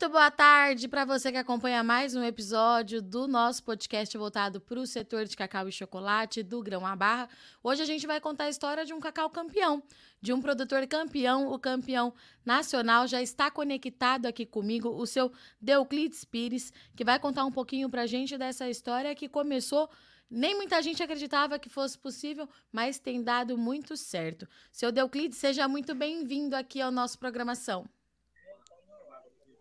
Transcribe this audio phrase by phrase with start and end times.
[0.00, 4.80] Muito boa tarde para você que acompanha mais um episódio do nosso podcast voltado para
[4.80, 7.28] o setor de cacau e chocolate do Grão à Barra.
[7.62, 9.82] Hoje a gente vai contar a história de um cacau campeão,
[10.18, 12.14] de um produtor campeão, o campeão
[12.46, 13.06] nacional.
[13.06, 18.00] Já está conectado aqui comigo o seu Deuclides Pires, que vai contar um pouquinho para
[18.00, 19.90] a gente dessa história que começou
[20.30, 24.48] nem muita gente acreditava que fosse possível, mas tem dado muito certo.
[24.72, 27.86] Seu Deuclides, seja muito bem-vindo aqui ao nosso programação.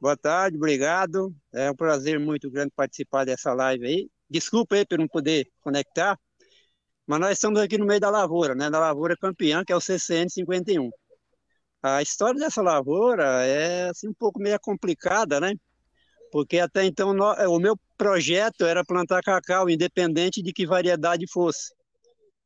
[0.02, 1.35] Boa tarde, obrigado.
[1.53, 4.09] É um prazer muito grande participar dessa live aí.
[4.30, 6.17] Desculpa aí por não poder conectar,
[7.05, 8.70] mas nós estamos aqui no meio da lavoura, né?
[8.70, 10.89] Da lavoura campeã, que é o CCN 51.
[11.84, 15.53] A história dessa lavoura é assim um pouco meio complicada, né?
[16.31, 17.11] Porque até então
[17.50, 21.73] o meu projeto era plantar cacau, independente de que variedade fosse.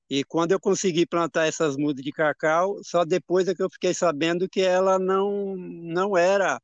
[0.09, 3.93] E quando eu consegui plantar essas mudas de cacau, só depois é que eu fiquei
[3.93, 6.59] sabendo que ela não, não era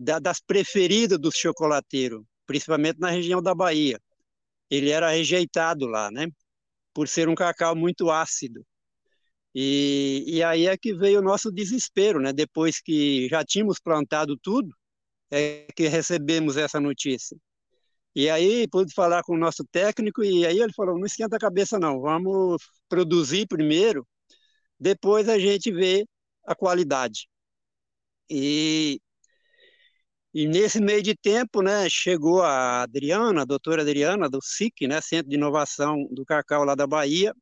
[0.00, 4.00] da, das preferidas dos chocolateiros, principalmente na região da Bahia.
[4.70, 6.28] Ele era rejeitado lá, né?
[6.94, 8.64] Por ser um cacau muito ácido.
[9.54, 12.32] E, e aí é que veio o nosso desespero, né?
[12.32, 14.74] Depois que já tínhamos plantado tudo,
[15.30, 17.36] é que recebemos essa notícia.
[18.14, 21.40] E aí pude falar com o nosso técnico e aí ele falou: não esquenta a
[21.40, 24.06] cabeça não, vamos produzir primeiro,
[24.78, 26.06] depois a gente vê
[26.46, 27.28] a qualidade.
[28.30, 29.00] E
[30.32, 35.00] e nesse meio de tempo, né, chegou a Adriana, a doutora Adriana, do SIC, né,
[35.00, 37.34] Centro de Inovação do Cacau lá da Bahia,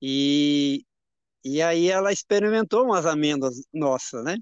[0.00, 0.84] e,
[1.44, 4.36] e aí ela experimentou umas amêndoas nossas, né?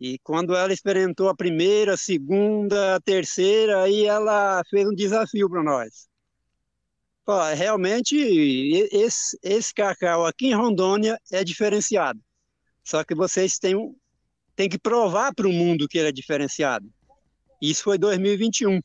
[0.00, 5.48] E quando ela experimentou a primeira, a segunda, a terceira, aí ela fez um desafio
[5.48, 6.08] para nós.
[7.24, 8.16] Pô, realmente,
[8.90, 12.20] esse, esse cacau aqui em Rondônia é diferenciado.
[12.82, 13.94] Só que vocês têm um,
[14.54, 16.88] tem que provar para o mundo que ele é diferenciado.
[17.60, 18.80] Isso foi 2021.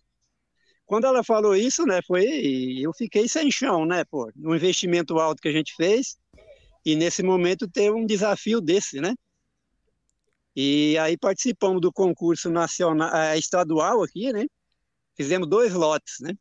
[0.86, 2.24] Quando ela falou isso, né, foi
[2.80, 6.18] eu fiquei sem chão, né, pô, no investimento alto que a gente fez
[6.86, 9.14] e nesse momento ter um desafio desse, né?
[10.56, 14.46] E aí participamos do concurso nacional, eh, estadual aqui, né?
[15.16, 16.34] Fizemos dois lotes, né?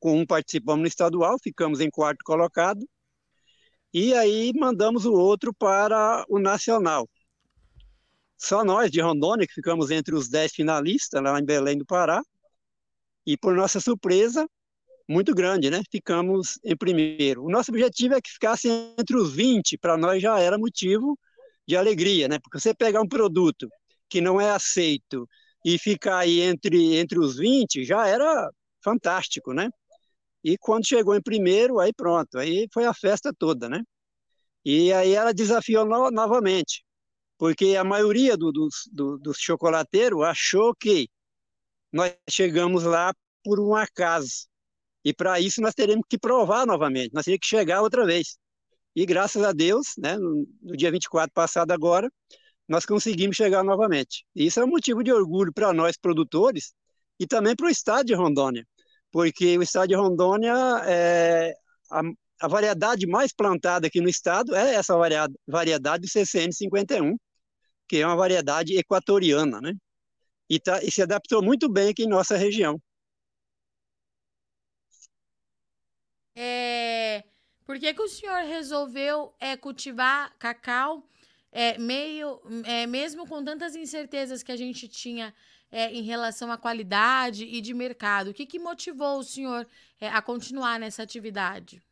[0.00, 2.86] Com um participamos no estadual, ficamos em quarto colocado.
[3.94, 7.08] E aí mandamos o outro para o nacional.
[8.42, 12.20] Só nós de Rondônia que ficamos entre os 10 finalistas lá em Belém do Pará.
[13.24, 14.48] E por nossa surpresa,
[15.08, 15.80] muito grande, né?
[15.92, 17.44] Ficamos em primeiro.
[17.44, 21.16] O nosso objetivo é que ficasse entre os 20, para nós já era motivo
[21.68, 22.40] de alegria, né?
[22.40, 23.68] Porque você pegar um produto
[24.08, 25.28] que não é aceito
[25.64, 28.50] e ficar aí entre, entre os 20 já era
[28.82, 29.70] fantástico, né?
[30.42, 33.82] E quando chegou em primeiro, aí pronto, aí foi a festa toda, né?
[34.64, 36.82] E aí ela desafiou no, novamente
[37.42, 41.08] porque a maioria do, dos, do, dos chocolateiros achou que
[41.92, 44.46] nós chegamos lá por um acaso.
[45.04, 48.38] E para isso nós teremos que provar novamente, nós teríamos que chegar outra vez.
[48.94, 52.08] E graças a Deus, né, no, no dia 24 passado agora,
[52.68, 54.24] nós conseguimos chegar novamente.
[54.36, 56.72] E isso é um motivo de orgulho para nós produtores
[57.18, 58.64] e também para o estado de Rondônia,
[59.10, 60.54] porque o estado de Rondônia
[60.86, 61.52] é
[61.90, 62.02] a,
[62.40, 67.16] a variedade mais plantada aqui no estado é essa variedade, variedade do CCN 51,
[67.92, 69.74] que é uma variedade equatoriana, né?
[70.48, 72.80] E, tá, e se adaptou muito bem aqui em nossa região.
[76.34, 77.22] É,
[77.66, 81.06] por que, que o senhor resolveu é, cultivar cacau
[81.52, 85.34] é, meio, é, mesmo com tantas incertezas que a gente tinha
[85.70, 88.30] é, em relação à qualidade e de mercado?
[88.30, 89.68] O que, que motivou o senhor
[90.00, 91.82] é, a continuar nessa atividade?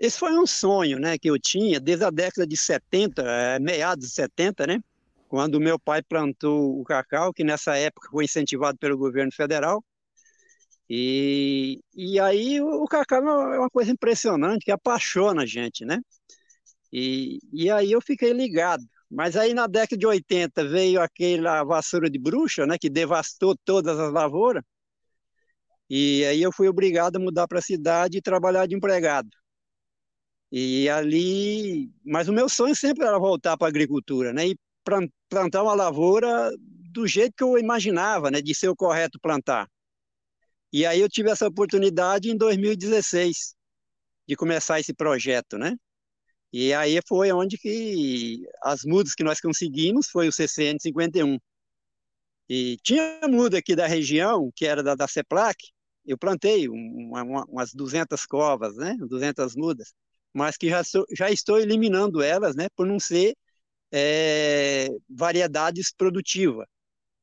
[0.00, 4.08] Esse foi um sonho né, que eu tinha desde a década de 70, é, meados
[4.08, 4.80] de 70, né?
[5.28, 9.84] Quando meu pai plantou o cacau, que nessa época foi incentivado pelo governo federal.
[10.88, 13.20] E, e aí o, cacau
[13.52, 16.00] é uma coisa impressionante, que apaixona a gente, né?
[16.92, 18.82] E, e aí eu fiquei ligado.
[19.10, 23.98] Mas aí na década de 80 veio aquela vassoura de bruxa, né, que devastou todas
[23.98, 24.62] as lavouras.
[25.90, 29.28] E aí eu fui obrigado a mudar para a cidade e trabalhar de empregado.
[30.52, 34.48] E ali, mas o meu sonho sempre era voltar para a agricultura, né?
[34.48, 34.58] E
[35.28, 38.40] plantar uma lavoura do jeito que eu imaginava, né?
[38.42, 39.68] De ser o correto plantar.
[40.72, 43.54] E aí eu tive essa oportunidade em 2016
[44.26, 45.76] de começar esse projeto, né?
[46.52, 51.38] E aí foi onde que as mudas que nós conseguimos foi o CCN 51.
[52.48, 55.56] E tinha muda aqui da região, que era da, da CEPLAC,
[56.04, 58.96] eu plantei uma, uma, umas 200 covas, né?
[58.98, 59.92] 200 mudas
[60.32, 63.34] mas que já, sou, já estou eliminando elas, né, por não ser
[63.92, 66.66] é, variedades produtivas.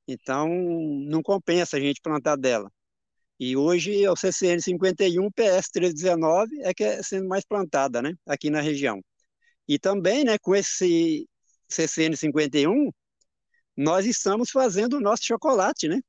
[0.07, 2.71] Então, não compensa a gente plantar dela.
[3.39, 8.13] E hoje é o CCN 51, PS 319 é que é sendo mais plantada, né,
[8.25, 9.01] aqui na região.
[9.68, 11.27] E também, né, com esse
[11.69, 12.92] CCN 51,
[13.75, 16.01] nós estamos fazendo o nosso chocolate, né?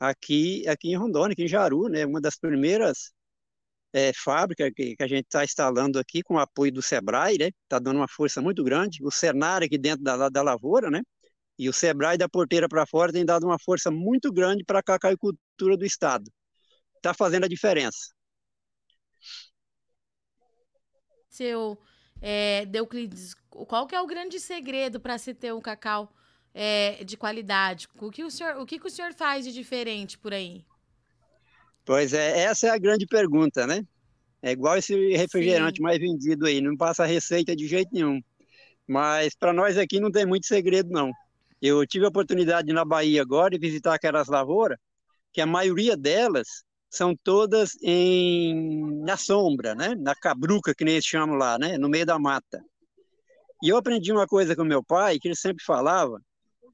[0.00, 2.06] Aqui, aqui em Rondônia, aqui em Jaru, né?
[2.06, 3.12] Uma das primeiras
[3.94, 7.50] é, fábricas que, que, a gente está instalando aqui com o apoio do Sebrae, né?
[7.62, 8.98] Está dando uma força muito grande.
[9.04, 11.00] O Senar aqui dentro da, da lavoura, né?
[11.56, 14.82] E o Sebrae da porteira para fora tem dado uma força muito grande para a
[14.82, 16.28] cacaicultura do estado.
[16.96, 18.12] Está fazendo a diferença.
[21.28, 21.78] Seu
[22.20, 26.12] é, Deuclides, qual que é o grande segredo para se ter um cacau
[26.52, 27.86] é, de qualidade?
[28.00, 30.66] O que o, senhor, o que, que o senhor faz de diferente por aí?
[31.84, 33.84] Pois é, essa é a grande pergunta, né?
[34.40, 35.82] É igual esse refrigerante Sim.
[35.82, 38.20] mais vendido aí, não passa receita de jeito nenhum.
[38.86, 41.10] Mas para nós aqui não tem muito segredo, não.
[41.60, 44.78] Eu tive a oportunidade na Bahia agora de visitar aquelas lavouras,
[45.32, 46.46] que a maioria delas
[46.90, 49.94] são todas em, na sombra, né?
[49.96, 51.78] na cabruca, que nem eles chamam lá, né?
[51.78, 52.62] no meio da mata.
[53.62, 56.20] E eu aprendi uma coisa com meu pai, que ele sempre falava,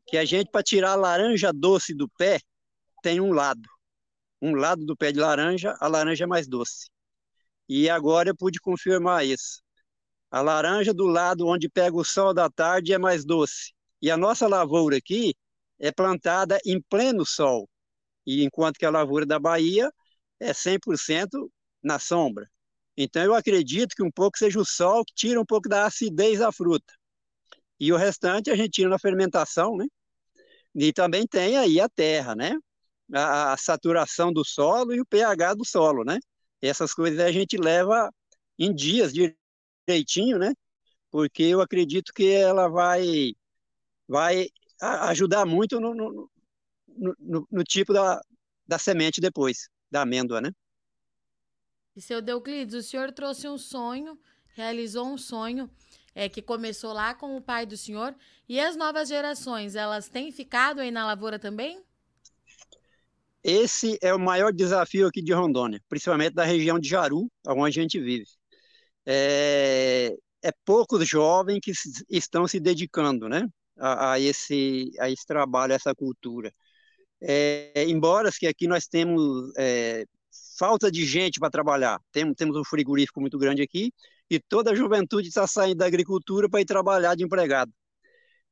[0.06, 2.40] que a gente, para tirar a laranja doce do pé,
[3.02, 3.62] tem um lado.
[4.40, 6.88] Um lado do pé de laranja, a laranja é mais doce.
[7.68, 9.62] E agora eu pude confirmar isso.
[10.30, 13.72] A laranja do lado onde pega o sol da tarde é mais doce.
[14.00, 15.34] E a nossa lavoura aqui
[15.78, 17.68] é plantada em pleno sol.
[18.26, 19.90] E enquanto que a lavoura da Bahia
[20.38, 21.50] é 100%
[21.82, 22.48] na sombra.
[22.96, 26.38] Então, eu acredito que um pouco seja o sol que tira um pouco da acidez
[26.38, 26.92] da fruta.
[27.78, 29.86] E o restante a gente tira na fermentação, né?
[30.74, 32.56] E também tem aí a terra, né?
[33.12, 36.18] A, a saturação do solo e o pH do solo, né?
[36.62, 38.12] Essas coisas a gente leva
[38.58, 40.52] em dias direitinho, né?
[41.10, 43.32] Porque eu acredito que ela vai,
[44.06, 44.46] vai
[44.80, 46.30] ajudar muito no, no,
[47.18, 48.20] no, no tipo da,
[48.66, 50.52] da semente depois da amêndoa, né?
[51.96, 54.18] E seu Deuclides, o senhor trouxe um sonho,
[54.54, 55.68] realizou um sonho
[56.14, 58.14] é, que começou lá com o pai do senhor.
[58.48, 61.84] E as novas gerações, elas têm ficado aí na lavoura também?
[63.42, 67.82] Esse é o maior desafio aqui de Rondônia, principalmente da região de Jaru, onde a
[67.82, 68.26] gente vive.
[69.06, 71.72] É, é poucos jovens que
[72.10, 73.46] estão se dedicando né,
[73.78, 76.52] a, a, esse, a esse trabalho, a essa cultura.
[77.20, 80.04] É, embora que aqui nós temos é,
[80.58, 83.92] falta de gente para trabalhar, temos, temos um frigorífico muito grande aqui
[84.30, 87.72] e toda a juventude está saindo da agricultura para ir trabalhar de empregado.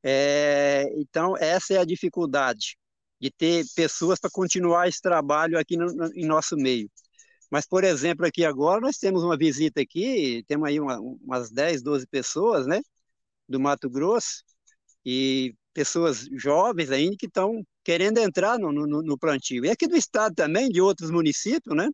[0.02, 2.78] É, então, essa é a dificuldade
[3.20, 6.90] de ter pessoas para continuar esse trabalho aqui no, no, em nosso meio.
[7.50, 11.82] Mas, por exemplo, aqui agora nós temos uma visita aqui, temos aí uma, umas 10,
[11.82, 12.80] 12 pessoas, né,
[13.48, 14.44] do Mato Grosso,
[15.04, 19.64] e pessoas jovens ainda que estão querendo entrar no, no, no, plantio.
[19.64, 21.88] E aqui do estado também, de outros municípios, né?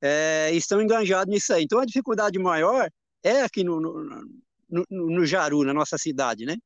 [0.00, 1.64] É, estão enganjados nisso aí.
[1.64, 2.88] Então a dificuldade maior
[3.22, 6.56] é aqui no, no, no, Jaru, na nossa cidade, né?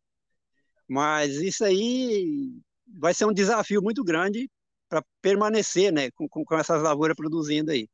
[0.89, 2.53] Mas isso aí
[2.99, 4.51] vai ser um desafio muito grande
[4.89, 7.89] para permanecer, né, com, com essas lavouras produzindo aí.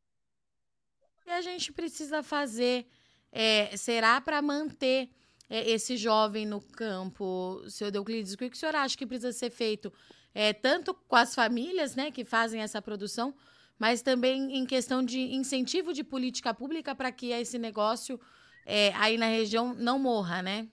[1.20, 2.86] O que a gente precisa fazer
[3.30, 5.08] é, será para manter
[5.48, 8.32] é, esse jovem no campo, senhor Deuclides?
[8.32, 9.92] O que o senhor acha que precisa ser feito,
[10.34, 13.34] é, tanto com as famílias né, que fazem essa produção,
[13.78, 18.18] mas também em questão de incentivo de política pública para que esse negócio
[18.66, 20.68] é, aí na região não morra, né?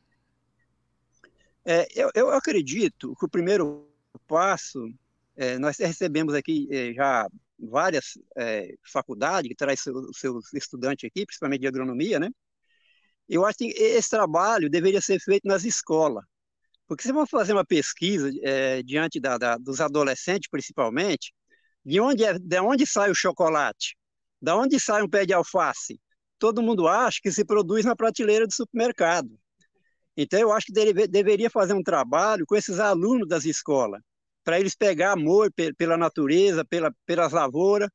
[1.63, 3.87] É, eu, eu acredito que o primeiro
[4.27, 4.87] passo,
[5.35, 7.27] é, nós recebemos aqui é, já
[7.59, 12.29] várias é, faculdades que traz seus, seus estudantes aqui, principalmente de agronomia, né?
[13.27, 16.23] Eu acho que esse trabalho deveria ser feito nas escolas,
[16.87, 21.33] porque se você fazer uma pesquisa é, diante da, da, dos adolescentes, principalmente,
[21.83, 23.97] de onde, é, de onde sai o chocolate?
[24.41, 25.99] Da onde sai um pé de alface?
[26.37, 29.29] Todo mundo acha que se produz na prateleira do supermercado.
[30.17, 34.01] Então, eu acho que deve, deveria fazer um trabalho com esses alunos das escolas,
[34.45, 37.89] para eles pegar amor pela natureza, pela, pelas lavouras,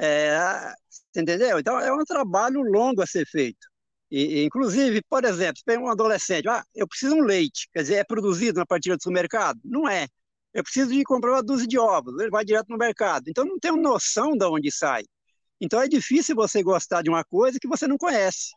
[0.00, 0.72] é,
[1.14, 1.58] entendeu?
[1.60, 3.68] Então, é um trabalho longo a ser feito.
[4.10, 7.96] E, inclusive, por exemplo, pega um adolescente, ah, eu preciso de um leite, quer dizer,
[7.96, 9.60] é produzido na partilha do supermercado?
[9.64, 10.08] Não é.
[10.54, 13.28] Eu preciso de comprar uma dúzia de ovos, ele vai direto no mercado.
[13.28, 15.04] Então, não tem noção de onde sai.
[15.60, 18.50] Então, é difícil você gostar de uma coisa que você não conhece.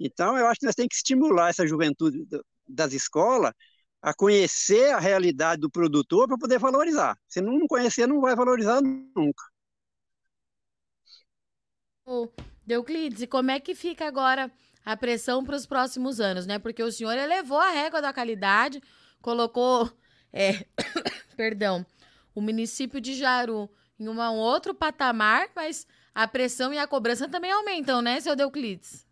[0.00, 2.26] Então, eu acho que nós temos que estimular essa juventude
[2.66, 3.52] das escolas
[4.02, 7.16] a conhecer a realidade do produtor para poder valorizar.
[7.28, 9.44] Se não conhecer, não vai valorizar nunca.
[12.66, 14.50] Deuclides, e como é que fica agora
[14.84, 16.58] a pressão para os próximos anos, né?
[16.58, 18.82] Porque o senhor elevou a régua da qualidade,
[19.20, 19.90] colocou,
[20.32, 20.64] é,
[21.36, 21.84] perdão,
[22.34, 27.52] o município de Jaru em um outro patamar, mas a pressão e a cobrança também
[27.52, 29.06] aumentam, né, seu Deuclides?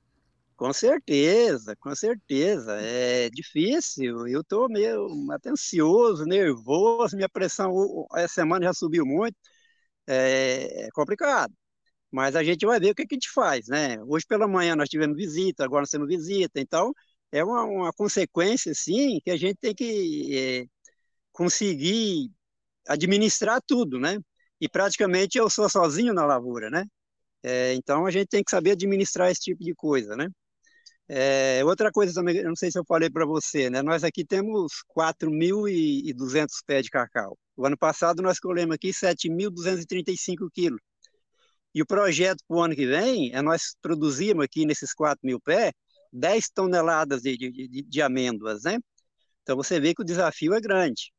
[0.58, 2.72] Com certeza, com certeza.
[2.80, 4.26] É difícil.
[4.26, 7.16] Eu estou meio atencioso, nervoso.
[7.16, 9.36] Minha pressão essa semana já subiu muito.
[10.06, 11.54] É, é complicado.
[12.10, 13.98] Mas a gente vai ver o que, que, a gente faz, né?
[14.04, 16.60] Hoje pela manhã nós tivemos visita, agora nós temos visita.
[16.60, 16.92] Então,
[17.32, 20.66] é uma, uma consequência, sim, que a gente tem que é,
[21.32, 22.30] conseguir
[22.88, 24.18] administrar tudo, né?
[24.60, 26.84] E praticamente eu sou sozinho na lavoura, né?
[27.42, 30.28] É, então a gente tem que saber administrar esse tipo de coisa, né?
[31.08, 33.82] É, outra coisa também, eu não sei se eu falei para você, né?
[33.82, 37.38] Nós aqui temos 4.200 pés de cacau.
[37.56, 40.80] O ano passado nós colhemos aqui 7.235 quilos.
[41.74, 45.40] E o projeto para o ano que vem é nós produzirmos aqui nesses 4 mil
[45.40, 45.72] pés
[46.12, 48.78] 10 toneladas de, de, de, de amêndoas, né?
[49.42, 51.12] Então você vê que o desafio é grande.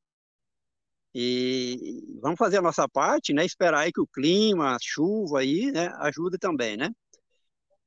[1.14, 3.46] E vamos fazer a nossa parte, né?
[3.46, 6.90] Esperar aí que o clima, a chuva aí, né, ajude também, né?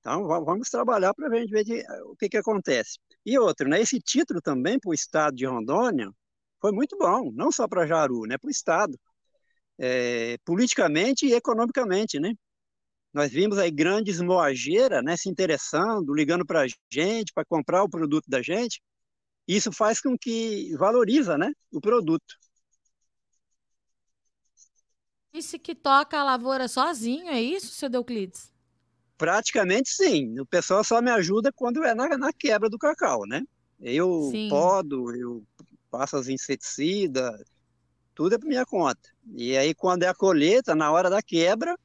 [0.02, 2.98] Então vamos trabalhar para gente ver de, o que, que acontece.
[3.24, 3.80] E outro, né?
[3.80, 6.10] Esse título também para o estado de Rondônia
[6.60, 8.36] foi muito bom, não só para Jaru, né?
[8.36, 8.98] Para o estado,
[9.78, 12.34] é, politicamente e economicamente, né?
[13.14, 15.16] Nós vimos aí grandes moageiras, né?
[15.16, 18.82] Se interessando, ligando para a gente para comprar o produto da gente.
[19.46, 21.52] Isso faz com que valoriza, né?
[21.70, 22.34] O produto.
[25.32, 28.51] Disse que toca a lavoura sozinho, é isso, seu Deuclides?
[29.22, 30.40] Praticamente sim.
[30.40, 33.44] O pessoal só me ajuda quando é na, na quebra do cacau, né?
[33.80, 34.48] Eu sim.
[34.48, 35.44] podo, eu
[35.88, 37.40] passo as inseticidas,
[38.16, 39.08] tudo é por minha conta.
[39.36, 41.78] E aí, quando é a colheita, na hora da quebra,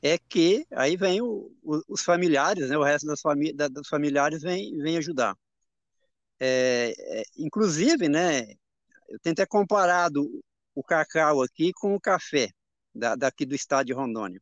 [0.00, 2.78] é que aí vem o, o, os familiares, né?
[2.78, 5.36] O resto das famí da, dos familiares vem, vem ajudar.
[6.38, 8.54] É, é, inclusive, né?
[9.08, 10.30] Eu tenho até comparado
[10.72, 12.50] o cacau aqui com o café
[12.94, 14.40] da, daqui do estado de Rondônia.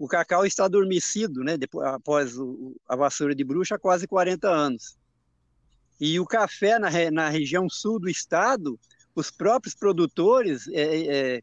[0.00, 4.48] O cacau está adormecido, né, depois, após o, a vassoura de bruxa, há quase 40
[4.48, 4.96] anos.
[6.00, 8.80] E o café na, na região sul do estado,
[9.14, 11.42] os próprios produtores é, é,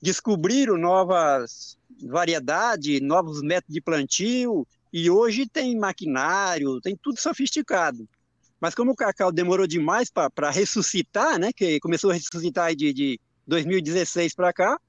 [0.00, 8.08] descobriram novas variedades, novos métodos de plantio, e hoje tem maquinário, tem tudo sofisticado.
[8.58, 13.20] Mas como o cacau demorou demais para ressuscitar, né, que começou a ressuscitar de, de
[13.46, 14.80] 2016 para cá,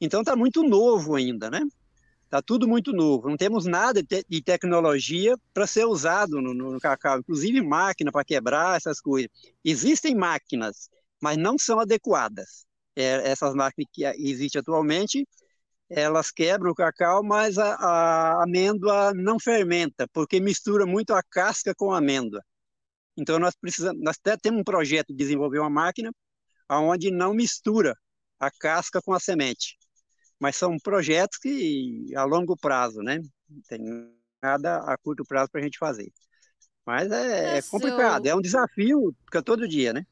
[0.00, 1.60] então está muito novo ainda, né?
[2.34, 3.28] Está tudo muito novo.
[3.28, 8.10] Não temos nada de, te de tecnologia para ser usado no, no, cacau, inclusive máquina
[8.10, 9.30] para quebrar essas coisas.
[9.64, 10.90] Existem máquinas,
[11.22, 12.66] mas não são adequadas.
[12.96, 15.24] É, essas máquinas que existem atualmente,
[15.88, 21.72] elas quebram o cacau, mas a, a, amêndoa não fermenta, porque mistura muito a casca
[21.72, 22.42] com a amêndoa.
[23.16, 26.10] Então nós precisamos, nós até temos um projeto de desenvolver uma máquina
[26.68, 27.96] onde não mistura
[28.40, 29.76] a casca com a semente
[30.44, 33.18] mas são projetos que a longo prazo, né?
[33.48, 33.80] Não tem
[34.42, 36.12] nada a curto prazo para a gente fazer.
[36.84, 40.04] Mas é, é, é complicado, é um desafio é todo dia, né?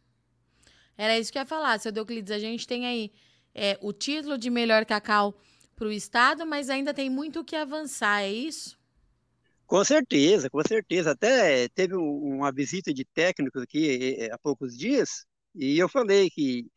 [0.96, 2.32] Era isso que eu ia falar, seu Deuclides.
[2.32, 3.12] A gente tem aí
[3.54, 5.38] é, o título de melhor cacau
[5.76, 8.78] para o estado, mas ainda tem muito o que avançar, é isso?
[9.66, 11.10] Com certeza, com certeza.
[11.10, 16.70] Até teve uma visita de técnicos aqui é, há poucos dias, e eu falei que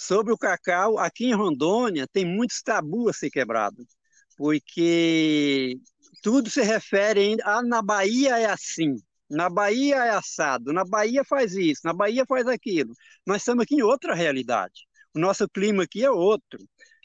[0.00, 3.86] Sobre o cacau, aqui em Rondônia tem muitos tabus a ser quebrados,
[4.34, 5.78] porque
[6.22, 8.96] tudo se refere ainda, ah, na Bahia é assim,
[9.28, 12.94] na Bahia é assado, na Bahia faz isso, na Bahia faz aquilo.
[13.26, 14.86] Nós estamos aqui em outra realidade.
[15.14, 16.58] O nosso clima aqui é outro,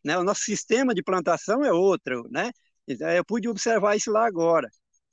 [0.04, 0.18] né?
[0.18, 2.50] O nosso sistema de plantação é outro, né?
[2.88, 4.70] Então, eu pude observar isso lá agora.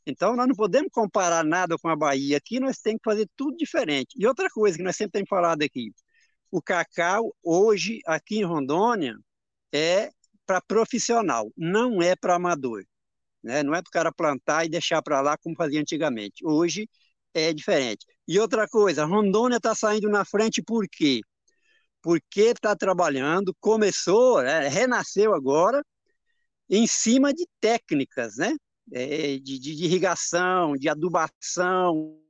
[0.07, 2.37] Então, nós não podemos comparar nada com a Bahia.
[2.37, 4.15] Aqui nós temos que fazer tudo diferente.
[4.17, 5.91] E outra coisa que nós sempre temos falado aqui,
[6.53, 9.19] o cacau, hoje, aqui em Rondônia,
[9.73, 10.11] é
[10.47, 12.85] para profissional, não é para amador.
[13.43, 13.63] Né?
[13.63, 16.45] Não é para o cara plantar e deixar para lá como fazia antigamente.
[16.45, 16.89] Hoje
[17.35, 18.05] é diferente.
[18.29, 21.23] E outra coisa, Rondônia está saindo na frente por quê?
[22.03, 24.69] Porque está trabalhando, começou, né?
[24.69, 25.83] renasceu agora,
[26.69, 28.55] em cima de técnicas, né?
[28.93, 32.21] É, de, de, irrigação, de adubação,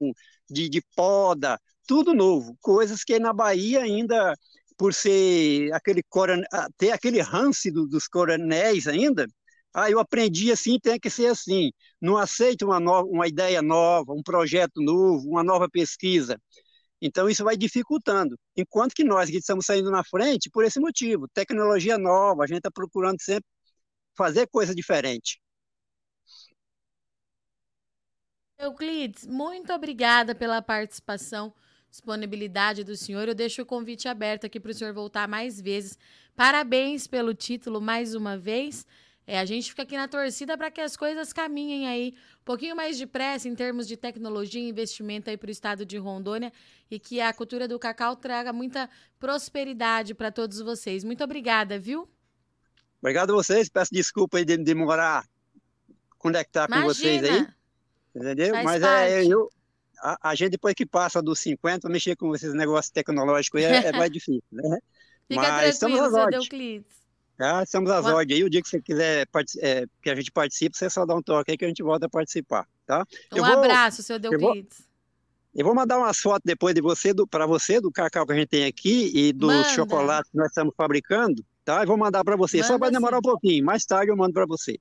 [0.48, 4.34] de, de poda, tudo novo, coisas que na Bahia ainda,
[4.76, 6.02] por ser aquele
[6.78, 9.26] ter aquele ranço do, dos coronéis ainda,
[9.74, 11.70] ah, eu aprendi assim, tem que ser assim.
[12.00, 16.38] Não aceito uma, nova, uma ideia nova, um projeto novo, uma nova pesquisa.
[17.00, 18.38] Então, isso vai dificultando.
[18.56, 21.26] Enquanto que nós que estamos saindo na frente por esse motivo.
[21.34, 23.44] Tecnologia nova, a gente está procurando sempre
[24.16, 25.40] fazer coisa diferente.
[28.58, 31.52] Euclides, muito obrigada pela participação
[31.92, 33.28] disponibilidade do senhor.
[33.28, 35.98] Eu deixo o convite aberto aqui para o senhor voltar mais vezes.
[36.34, 38.86] Parabéns pelo título mais uma vez.
[39.26, 42.74] É, a gente fica aqui na torcida para que as coisas caminhem aí um pouquinho
[42.74, 46.50] mais depressa em termos de tecnologia e investimento aí para o estado de Rondônia
[46.90, 48.88] e que a cultura do cacau traga muita
[49.20, 51.04] prosperidade para todos vocês.
[51.04, 52.08] Muito obrigada, viu?
[53.00, 53.68] Obrigado a vocês.
[53.68, 55.28] Peço desculpa aí de demorar
[56.18, 56.82] conectar Imagina.
[56.82, 57.46] com vocês aí.
[58.16, 58.50] Entendeu?
[58.54, 59.12] Faz Mas é, parte.
[59.12, 59.50] é, eu,
[60.02, 63.92] a, a, gente depois que passa dos 50, mexer com esses negócios tecnológicos é, é
[63.92, 64.78] mais difícil, né?
[65.28, 67.02] Fica Mas tranquilo, seu Deuclides.
[67.38, 67.62] Tá?
[67.62, 68.16] Estamos às Uma...
[68.16, 68.44] ordens aí.
[68.44, 69.26] O dia que você quiser
[69.60, 72.06] é, que a gente participe, você só dá um toque aí que a gente volta
[72.06, 73.06] a participar, tá?
[73.32, 74.80] Um eu abraço, vou, seu Deuclides.
[74.80, 74.92] Eu vou,
[75.54, 78.48] eu vou mandar umas fotos depois de você, para você, do cacau que a gente
[78.48, 79.68] tem aqui e do Manda.
[79.68, 81.82] chocolate que nós estamos fabricando, tá?
[81.82, 82.58] Eu vou mandar para você.
[82.58, 83.20] Manda só vai demorar sim.
[83.20, 83.64] um pouquinho.
[83.64, 84.78] Mais tarde eu mando para você.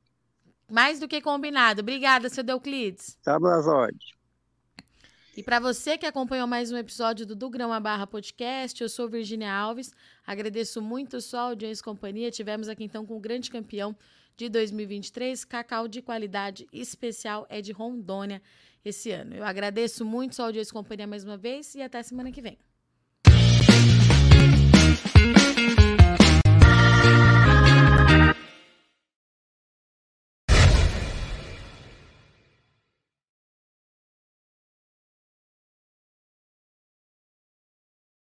[0.69, 1.81] Mais do que combinado.
[1.81, 3.09] Obrigada, seu Deuclides.
[3.09, 4.20] Estamos às ordens.
[5.35, 8.89] E para você que acompanhou mais um episódio do Do Grão a Barra Podcast, eu
[8.89, 9.93] sou Virginia Alves.
[10.27, 12.29] Agradeço muito sua audiência e companhia.
[12.29, 13.95] Tivemos aqui então com o grande campeão
[14.35, 18.41] de 2023, cacau de qualidade especial é de Rondônia
[18.83, 19.33] esse ano.
[19.33, 22.57] Eu agradeço muito sua audiência e companhia mais uma vez e até semana que vem.